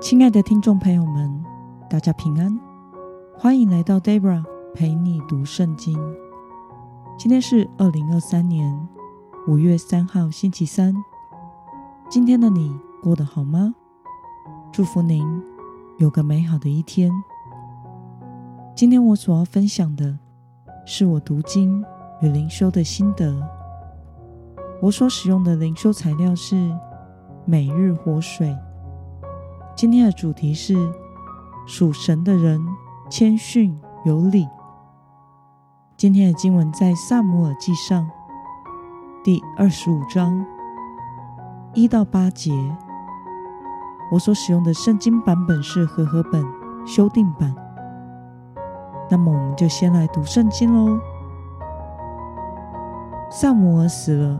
[0.00, 1.44] 亲爱的听众朋友们，
[1.90, 2.58] 大家平安，
[3.36, 4.42] 欢迎来到 Debra
[4.74, 5.94] 陪你读圣经。
[7.18, 8.88] 今天是二零二三年
[9.46, 10.94] 五月三号，星期三。
[12.08, 13.74] 今天的你过得好吗？
[14.72, 15.22] 祝福您
[15.98, 17.12] 有个美好的一天。
[18.74, 20.18] 今天我所要分享的
[20.86, 21.84] 是我读经
[22.22, 23.38] 与灵修的心得。
[24.80, 26.74] 我所使用的灵修材料是
[27.44, 28.56] 每日活水。
[29.80, 30.76] 今天的主题是
[31.64, 32.60] 属神的人
[33.08, 34.46] 谦逊有礼。
[35.96, 38.06] 今天的经文在撒母耳记上
[39.24, 40.44] 第二十五章
[41.72, 42.52] 一到八节。
[44.12, 46.44] 我所使用的圣经版本是和合本
[46.86, 47.56] 修订版。
[49.10, 51.00] 那么，我们就先来读圣经喽。
[53.30, 54.38] 撒母耳死了，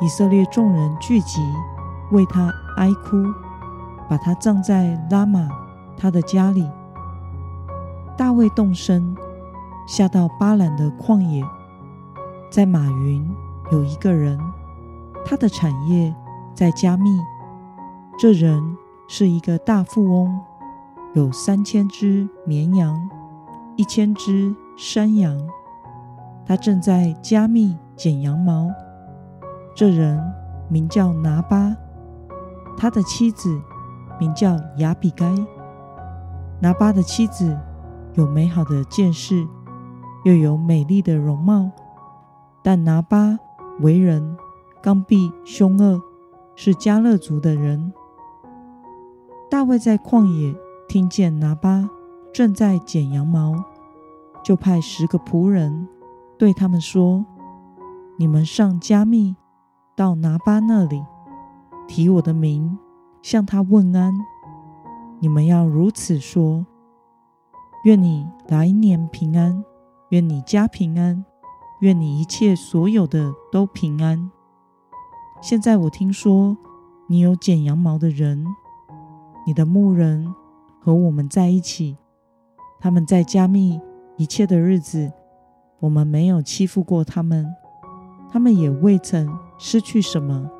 [0.00, 1.42] 以色列众人聚集
[2.12, 3.43] 为他哀哭。
[4.08, 5.48] 把他葬在拉玛
[5.96, 6.68] 他的家里。
[8.16, 9.16] 大卫动身，
[9.86, 11.44] 下到巴兰的旷野，
[12.50, 13.28] 在马云
[13.72, 14.38] 有一个人，
[15.24, 16.14] 他的产业
[16.54, 17.10] 在加密。
[18.16, 18.76] 这人
[19.08, 20.40] 是一个大富翁，
[21.14, 23.08] 有三千只绵羊，
[23.76, 25.36] 一千只山羊。
[26.46, 28.70] 他正在加密剪羊毛。
[29.74, 30.22] 这人
[30.68, 31.74] 名叫拿巴，
[32.76, 33.60] 他的妻子。
[34.18, 35.34] 名叫亚比该。
[36.60, 37.58] 拿巴的妻子
[38.14, 39.46] 有美好的见识，
[40.24, 41.70] 又有美丽的容貌，
[42.62, 43.38] 但拿巴
[43.80, 44.36] 为人
[44.80, 46.00] 刚愎凶恶，
[46.54, 47.92] 是迦勒族的人。
[49.50, 50.54] 大卫在旷野
[50.88, 51.88] 听见拿巴
[52.32, 53.62] 正在剪羊毛，
[54.42, 55.86] 就派十个仆人
[56.38, 57.24] 对他们说
[58.18, 59.36] ：“你们上加密，
[59.96, 61.04] 到拿巴那里，
[61.86, 62.78] 提我的名。”
[63.24, 64.12] 向他问安，
[65.18, 66.66] 你们要如此说：
[67.84, 69.64] 愿你来年平安，
[70.10, 71.24] 愿你家平安，
[71.80, 74.30] 愿你一切所有的都平安。
[75.40, 76.54] 现在我听说
[77.08, 78.44] 你有剪羊毛的人，
[79.46, 80.34] 你的牧人
[80.78, 81.96] 和我们在一起，
[82.78, 83.80] 他们在加密
[84.18, 85.10] 一切的日子，
[85.80, 87.46] 我们没有欺负过他们，
[88.30, 90.50] 他们也未曾失去什么。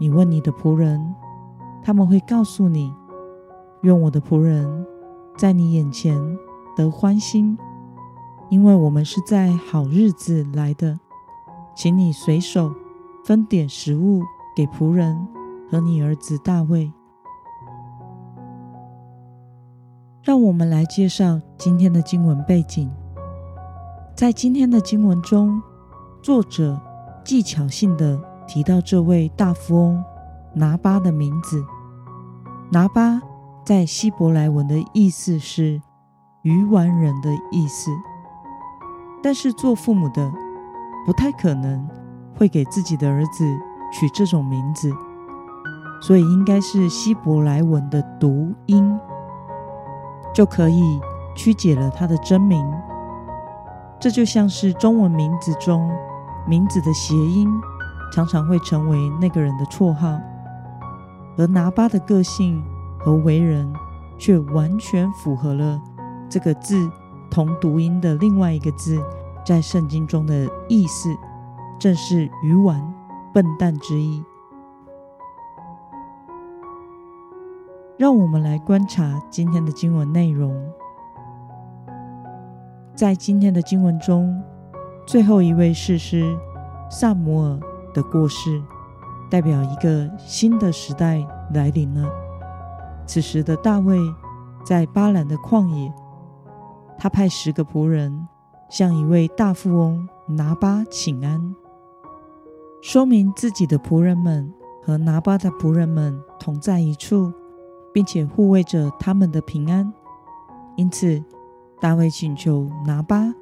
[0.00, 1.14] 你问你的仆人。
[1.84, 2.92] 他们会告诉你
[3.82, 4.86] ：“愿我的仆人
[5.36, 6.18] 在你眼前
[6.74, 7.58] 得欢心，
[8.48, 10.98] 因为我们是在好日子来的。
[11.76, 12.72] 请你随手
[13.24, 14.22] 分点食物
[14.56, 15.28] 给仆人
[15.70, 16.90] 和你儿子大卫。”
[20.22, 22.90] 让我们来介绍今天的经文背景。
[24.16, 25.60] 在今天的经文中，
[26.22, 26.80] 作者
[27.22, 30.02] 技巧性的提到这位大富翁
[30.54, 31.62] 拿巴的名字。
[32.74, 33.22] 拿巴
[33.64, 35.80] 在希伯来文的意思是
[36.42, 37.88] “愚顽人”的意思，
[39.22, 40.28] 但是做父母的
[41.06, 41.88] 不太可能
[42.36, 43.44] 会给自己的儿子
[43.92, 44.92] 取这种名字，
[46.02, 48.98] 所以应该是希伯来文的读音，
[50.34, 51.00] 就可以
[51.36, 52.68] 曲解了他的真名。
[54.00, 55.88] 这就像是中文名字中
[56.44, 57.48] 名字的谐音，
[58.12, 60.18] 常常会成为那个人的绰号。
[61.36, 62.62] 而拿巴的个性
[62.98, 63.72] 和为人，
[64.18, 65.80] 却完全符合了
[66.28, 66.90] 这个字
[67.30, 69.02] 同读音的另外一个字
[69.44, 71.08] 在圣经中的意思，
[71.78, 72.94] 正是愚顽、
[73.32, 74.24] 笨蛋之意。
[77.96, 80.54] 让我们来观察今天的经文内容。
[82.94, 84.42] 在今天的经文中，
[85.06, 86.36] 最后一位士师
[86.90, 87.60] 撒摩尔
[87.92, 88.62] 的过世。
[89.34, 92.08] 代表一个新的时代来临了。
[93.04, 93.98] 此时的大卫
[94.64, 95.92] 在巴兰的旷野，
[96.96, 98.28] 他派十个仆人
[98.70, 101.52] 向一位大富翁拿巴请安，
[102.80, 104.54] 说明自己的仆人们
[104.84, 107.32] 和拿巴的仆人们同在一处，
[107.92, 109.92] 并且护卫着他们的平安。
[110.76, 111.20] 因此，
[111.80, 113.34] 大卫请求拿巴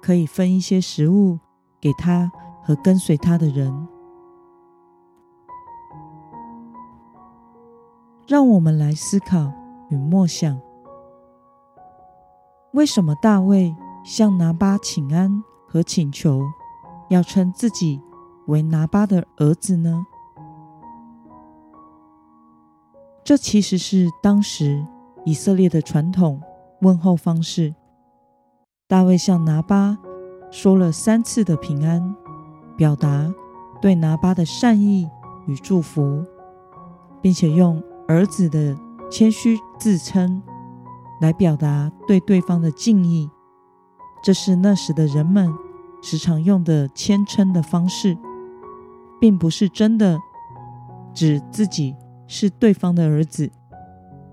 [0.00, 1.40] 可以分一些食物
[1.80, 2.30] 给他
[2.62, 3.88] 和跟随他的人。
[8.30, 9.52] 让我们来思考
[9.88, 10.60] 与默想：
[12.70, 13.74] 为什么大卫
[14.04, 16.40] 向拿巴请安和请求，
[17.08, 18.00] 要称自己
[18.46, 20.06] 为拿巴的儿子呢？
[23.24, 24.86] 这其实是当时
[25.24, 26.40] 以色列的传统
[26.82, 27.74] 问候方式。
[28.86, 29.98] 大卫向拿巴
[30.52, 32.14] 说了三次的平安，
[32.76, 33.34] 表达
[33.82, 35.10] 对拿巴的善意
[35.48, 36.24] 与祝福，
[37.20, 38.76] 并且用儿子的
[39.08, 40.42] 谦虚自称，
[41.20, 43.30] 来表达对对方的敬意。
[44.20, 45.48] 这是那时的人们
[46.02, 48.18] 时常用的谦称的方式，
[49.20, 50.18] 并不是真的
[51.14, 51.94] 指自己
[52.26, 53.48] 是对方的儿子，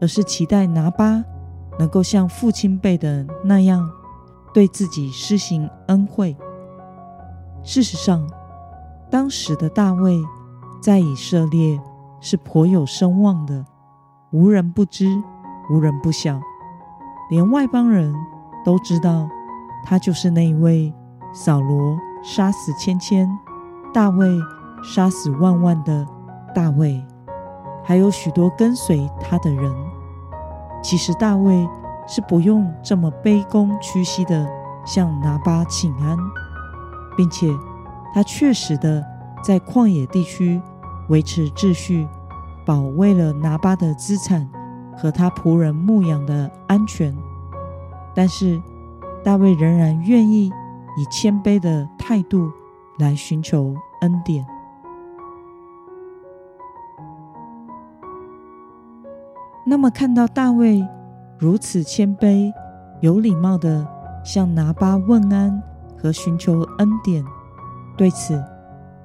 [0.01, 1.23] 而是期待拿巴
[1.77, 3.87] 能够像父亲辈的那样
[4.55, 6.35] 对自己施行恩惠。
[7.61, 8.27] 事实上，
[9.11, 10.19] 当时的大卫
[10.81, 11.79] 在以色列
[12.19, 13.65] 是颇有声望的，
[14.31, 15.21] 无人不知，
[15.69, 16.39] 无人不晓，
[17.29, 18.13] 连外邦人
[18.65, 19.29] 都知道
[19.83, 20.93] 他就是那一位
[21.33, 23.29] 扫罗杀死千千、
[23.93, 24.39] 大卫
[24.83, 26.07] 杀死万万的
[26.53, 27.05] 大卫，
[27.83, 29.73] 还有许多跟随他的人。
[30.83, 31.67] 其实大卫
[32.07, 34.47] 是不用这么卑躬屈膝的
[34.85, 36.17] 向拿巴请安，
[37.15, 37.47] 并且
[38.13, 39.03] 他确实的
[39.43, 40.61] 在旷野地区
[41.09, 42.07] 维持秩序。
[42.65, 44.45] 保卫了拿巴的资产
[44.93, 47.15] 和他仆人牧羊的安全，
[48.13, 48.61] 但是
[49.23, 50.51] 大卫仍然愿意
[50.97, 52.51] 以谦卑的态度
[52.99, 54.45] 来寻求恩典。
[59.65, 60.85] 那么，看到大卫
[61.39, 62.51] 如此谦卑、
[62.99, 63.87] 有礼貌地
[64.25, 65.63] 向拿巴问安
[65.97, 67.23] 和寻求恩典，
[67.95, 68.43] 对此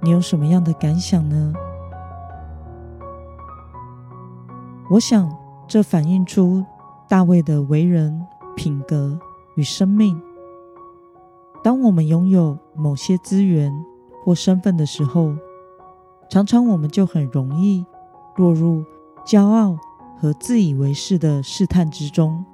[0.01, 1.53] 你有什么样的感想呢？
[4.93, 5.35] 我想，
[5.67, 6.63] 这反映出
[7.09, 9.19] 大卫的为人品格
[9.55, 10.21] 与生命。
[11.65, 13.73] 当我们拥有某些资源
[14.23, 15.35] 或身份的时候，
[16.29, 17.87] 常常我们就很容易
[18.37, 18.85] 落入
[19.25, 19.79] 骄傲
[20.19, 22.45] 和自以为是的试探之中，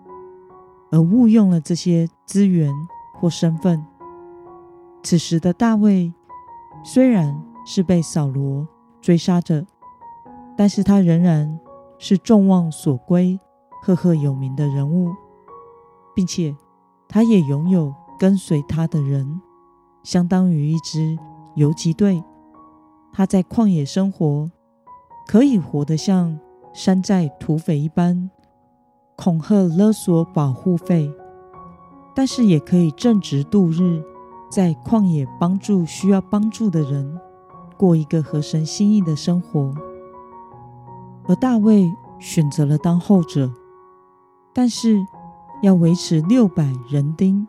[0.93, 2.73] 而误用了这些资源
[3.14, 3.85] 或身份。
[5.02, 6.14] 此时的大卫
[6.85, 8.64] 虽然是被扫罗
[9.00, 9.67] 追杀着，
[10.56, 11.58] 但是他仍然。
[11.99, 13.39] 是众望所归、
[13.83, 15.11] 赫赫有名的人物，
[16.15, 16.56] 并且
[17.09, 19.41] 他也拥有跟随他的人，
[20.03, 21.19] 相当于一支
[21.56, 22.23] 游击队。
[23.12, 24.50] 他在旷野生活，
[25.27, 26.39] 可以活得像
[26.73, 28.31] 山寨土匪一般，
[29.17, 31.11] 恐吓勒索保护费，
[32.15, 34.05] 但是也可以正直度日，
[34.50, 37.19] 在旷野帮助需要帮助的人，
[37.77, 39.75] 过一个合神心意的生活。
[41.28, 43.52] 而大卫选择了当后者，
[44.54, 44.96] 但是
[45.62, 47.46] 要维持六百人丁，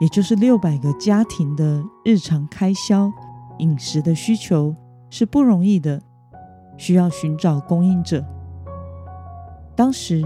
[0.00, 3.12] 也就是六百个家庭的日常开销、
[3.58, 4.74] 饮食的需求
[5.10, 6.02] 是不容易的，
[6.78, 8.24] 需要寻找供应者。
[9.76, 10.24] 当时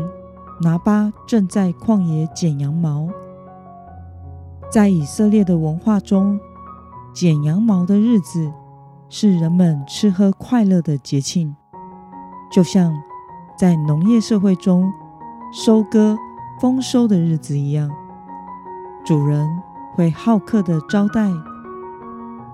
[0.63, 3.09] 拿巴正在旷野剪羊毛，
[4.71, 6.39] 在以色列的文化中，
[7.13, 8.53] 剪羊毛的日子
[9.09, 11.57] 是人们吃喝快乐的节庆。
[12.51, 12.95] 就像
[13.57, 14.93] 在农业社会中
[15.53, 16.17] 收割
[16.61, 17.91] 丰收的日子一样，
[19.05, 19.47] 主人
[19.95, 21.31] 会好客的招待，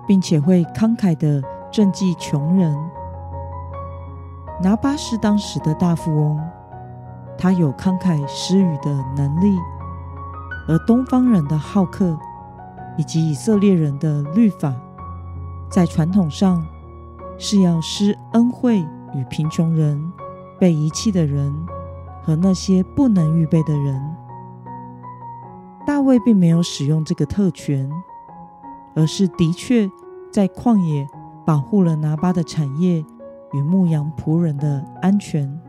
[0.05, 1.41] 并且会慷慨的
[1.71, 2.77] 赈济穷人。
[4.61, 6.39] 拿巴是当时的大富翁，
[7.37, 9.57] 他有慷慨施予的能力，
[10.67, 12.17] 而东方人的好客
[12.97, 14.73] 以及以色列人的律法，
[15.69, 16.65] 在传统上
[17.37, 18.85] 是要施恩惠。
[19.15, 20.11] 与贫穷人、
[20.59, 21.53] 被遗弃的人
[22.23, 24.01] 和那些不能预备的人，
[25.85, 27.89] 大卫并没有使用这个特权，
[28.95, 29.89] 而是的确
[30.31, 31.07] 在旷野
[31.45, 33.03] 保护了拿巴的产业
[33.51, 35.59] 与牧羊仆人的安全，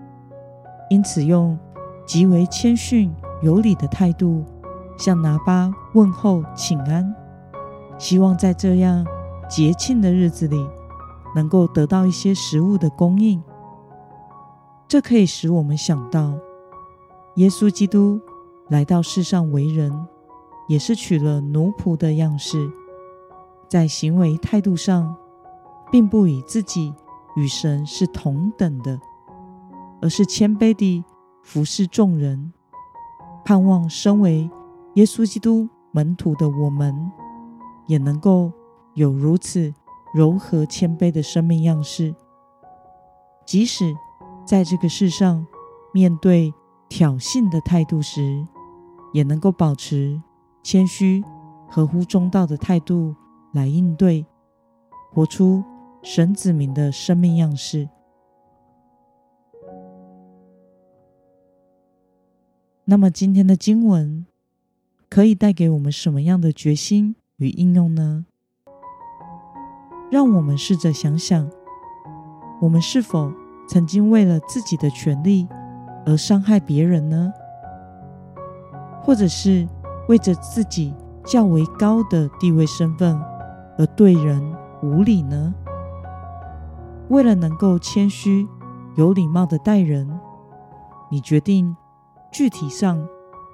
[0.89, 1.59] 因此用
[2.07, 4.45] 极为谦逊有礼的态度
[4.97, 7.15] 向拿巴问候请安，
[7.99, 9.05] 希望在这样
[9.49, 10.57] 节庆的日子里。
[11.35, 13.43] 能够得到一些食物的供应，
[14.87, 16.35] 这可以使我们想到，
[17.37, 18.21] 耶稣基督
[18.69, 20.07] 来到世上为人，
[20.69, 22.71] 也是取了奴仆的样式，
[23.69, 25.17] 在行为态度上，
[25.91, 26.95] 并不以自己
[27.35, 29.01] 与神是同等的，
[30.01, 31.05] 而是谦卑地
[31.43, 32.53] 服侍众人，
[33.45, 34.49] 盼望身为
[34.95, 37.11] 耶稣基督门徒的我们，
[37.87, 38.53] 也能够
[38.95, 39.75] 有如此。
[40.15, 42.15] 柔和谦卑的生命样式，
[43.45, 43.93] 即使
[44.47, 45.45] 在这个世上
[45.93, 46.55] 面对
[46.89, 48.47] 挑衅的态度时，
[49.13, 50.23] 也能够保持
[50.63, 51.23] 谦虚、
[51.69, 53.17] 合乎中道的态度
[53.53, 54.25] 来应对，
[55.13, 55.65] 活出
[56.03, 57.89] 神子民的生命样式。
[62.85, 64.27] 那么，今天的经文
[65.09, 68.27] 可以带给我们什么样的决心与应用呢？
[70.15, 71.51] 让我们试着想想，
[72.61, 73.33] 我们是否
[73.67, 75.49] 曾经为了自己的权利
[76.07, 77.33] 而伤害别人呢？
[79.03, 79.67] 或者是
[80.09, 80.95] 为着自己
[81.25, 83.21] 较为高的地位身份
[83.77, 84.41] 而对人
[84.85, 85.53] 无礼呢？
[87.09, 88.47] 为了能够谦虚、
[88.95, 90.09] 有礼貌的待人，
[91.11, 91.77] 你决定
[92.31, 93.05] 具体上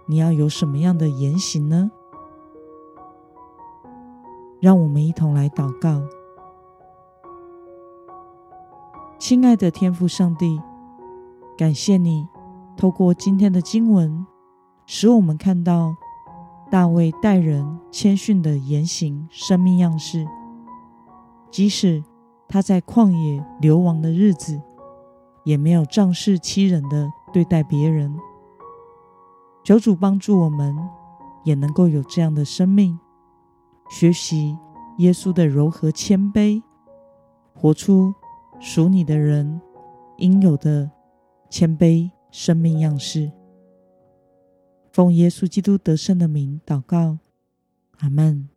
[0.05, 1.91] 你要有什么样的言行呢？
[4.61, 6.03] 让我们一同来祷告。
[9.21, 10.59] 亲爱的天父上帝，
[11.55, 12.27] 感谢你
[12.75, 14.27] 透过今天的经文，
[14.87, 15.95] 使我们看到
[16.71, 20.27] 大卫待人谦逊的言行、生命样式。
[21.51, 22.03] 即使
[22.49, 24.59] 他在旷野流亡的日子，
[25.45, 28.17] 也没有仗势欺人的对待别人。
[29.63, 30.75] 求主帮助我们，
[31.45, 32.99] 也能够有这样的生命。
[33.91, 34.57] 学习
[34.97, 36.63] 耶稣的柔和谦卑，
[37.55, 38.15] 活出
[38.61, 39.59] 属你的人
[40.19, 40.91] 应有的
[41.49, 43.33] 谦卑生命样式。
[44.93, 47.17] 奉耶稣基督得胜的名祷告，
[48.01, 48.50] 阿门。